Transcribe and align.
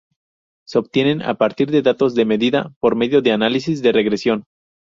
Se 0.65 0.79
obtienen 0.79 1.21
a 1.21 1.35
partir 1.35 1.69
de 1.69 1.83
datos 1.83 2.15
de 2.15 2.25
medida 2.25 2.73
por 2.79 2.95
medio 2.95 3.21
de 3.21 3.33
análisis 3.33 3.83
de 3.83 3.91
regresión. 3.91 4.45